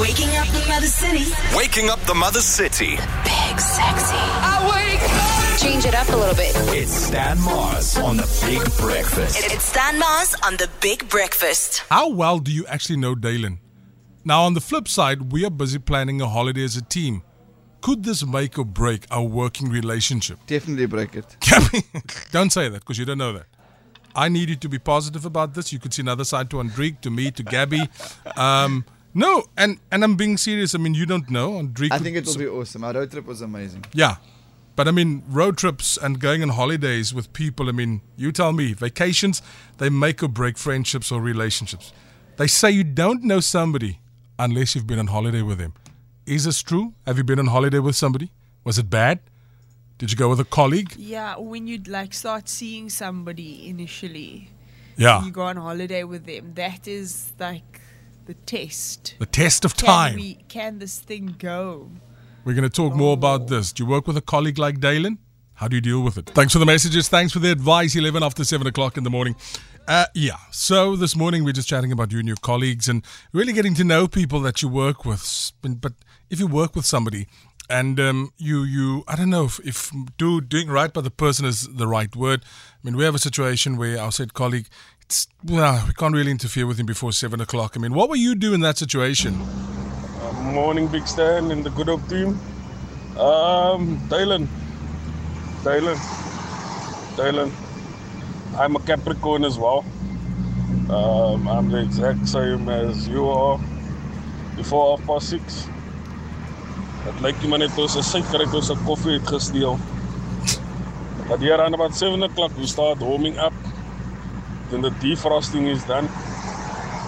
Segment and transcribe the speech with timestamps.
[0.00, 1.32] Waking up the Mother City.
[1.56, 2.96] Waking up the Mother City.
[2.96, 4.16] Big sexy.
[4.16, 5.60] I wake!
[5.60, 6.50] Change it up a little bit.
[6.76, 9.52] It's Stan Mars on the Big Breakfast.
[9.52, 11.84] It's Stan Mars on the Big Breakfast.
[11.90, 13.58] How well do you actually know Dylan?
[14.24, 17.22] Now, on the flip side, we are busy planning a holiday as a team.
[17.80, 20.40] Could this make or break our working relationship?
[20.48, 21.36] Definitely break it.
[21.40, 21.84] Gabby,
[22.32, 23.46] don't say that because you don't know that.
[24.16, 25.72] I need you to be positive about this.
[25.72, 27.88] You could see another side to Andriek, to me, to Gabby.
[28.36, 28.84] Um,
[29.14, 30.74] no, and, and I'm being serious.
[30.74, 31.52] I mean, you don't know.
[31.52, 32.84] Andriek I think it will be awesome.
[32.84, 33.84] Our road trip was amazing.
[33.92, 34.16] Yeah.
[34.76, 38.52] But I mean, road trips and going on holidays with people, I mean, you tell
[38.52, 39.40] me, vacations,
[39.78, 41.92] they make or break friendships or relationships.
[42.36, 44.00] They say you don't know somebody
[44.36, 45.74] unless you've been on holiday with them.
[46.26, 46.94] Is this true?
[47.06, 48.32] Have you been on holiday with somebody?
[48.64, 49.20] Was it bad?
[49.98, 50.92] Did you go with a colleague?
[50.98, 54.50] Yeah, when you'd like start seeing somebody initially,
[54.96, 55.24] Yeah.
[55.24, 56.54] you go on holiday with them.
[56.54, 57.80] That is like
[58.26, 59.14] the test.
[59.18, 60.14] The test of Can time.
[60.16, 60.34] we?
[60.48, 61.90] Can this thing go?
[62.44, 63.72] We're going to talk more about this.
[63.72, 65.18] Do you work with a colleague like Dylan?
[65.54, 66.26] How do you deal with it?
[66.30, 67.08] Thanks for the messages.
[67.08, 67.94] Thanks for the advice.
[67.94, 69.36] 11 after 7 o'clock in the morning.
[69.86, 73.52] Uh, yeah, so this morning we're just chatting about you and your colleagues and really
[73.52, 75.52] getting to know people that you work with.
[75.62, 75.92] But
[76.30, 77.26] if you work with somebody
[77.68, 81.46] and um, you, you, I don't know if, if do, doing right by the person
[81.46, 82.44] is the right word.
[82.44, 84.68] I mean, we have a situation where our said colleague,
[85.02, 87.76] it's, we can't really interfere with him before 7 o'clock.
[87.76, 89.38] I mean, what will you do in that situation?
[90.42, 92.38] Morning, Big Stan and the Good Hope team.
[93.18, 94.46] Um, Dylan.
[95.62, 95.96] Dylan.
[97.16, 97.50] Dylan.
[98.58, 99.84] I'm a Capricorn as well.
[100.90, 103.58] Um, I'm the exact same as you are.
[104.56, 105.66] Before half past six.
[107.04, 109.78] Het lijkt je maar net ons een suiker uit onze koffie het gesteel.
[111.28, 113.52] But here around about 7 o'clock we start warming up.
[114.70, 116.08] Then the defrosting is done.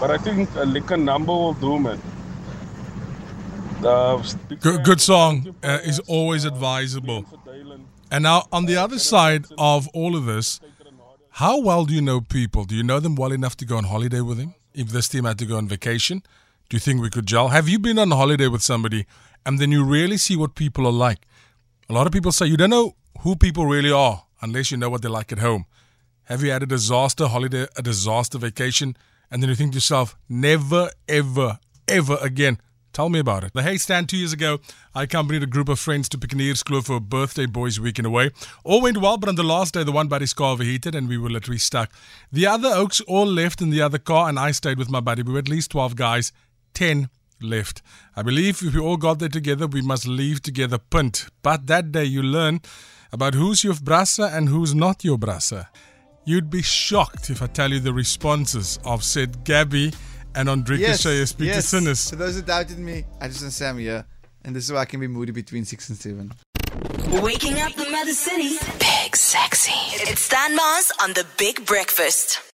[0.00, 2.00] But I think a liquor number will do, man.
[4.60, 7.24] Good, good song uh, is always advisable.
[8.10, 10.60] And now, on the other side of all of this,
[11.30, 12.64] how well do you know people?
[12.64, 14.54] Do you know them well enough to go on holiday with them?
[14.74, 16.22] If this team had to go on vacation,
[16.68, 17.48] do you think we could gel?
[17.48, 19.06] Have you been on holiday with somebody
[19.46, 21.26] and then you really see what people are like?
[21.88, 24.90] A lot of people say you don't know who people really are unless you know
[24.90, 25.64] what they're like at home.
[26.24, 28.96] Have you had a disaster holiday, a disaster vacation,
[29.30, 32.58] and then you think to yourself, never, ever, ever again?
[32.92, 33.52] Tell me about it.
[33.52, 34.58] The Hay Stan two years ago,
[34.94, 38.30] I accompanied a group of friends to Piekenierskloof for a birthday boys weekend away.
[38.64, 41.18] All went well, but on the last day, the one buddy's car overheated and we
[41.18, 41.92] were literally stuck.
[42.32, 45.22] The other Oaks all left in the other car, and I stayed with my buddy.
[45.22, 46.32] We were at least 12 guys,
[46.74, 47.10] 10
[47.40, 47.82] left.
[48.14, 51.26] I believe if we all got there together, we must leave together punt.
[51.42, 52.60] But that day, you learn
[53.12, 55.68] about who's your brassa and who's not your brassa.
[56.24, 59.92] You'd be shocked if I tell you the responses of said Gabby
[60.34, 61.68] and Andrika Yes, yes, Peter yes.
[61.68, 62.10] Sinnes.
[62.10, 64.04] For those who doubted me, I just and Sam here,
[64.44, 66.32] and this is why I can be moody between six and seven.
[67.22, 68.58] Waking up the Mother City.
[68.78, 69.72] Big sexy.
[70.10, 72.46] It's Stan Mars on the Big Breakfast.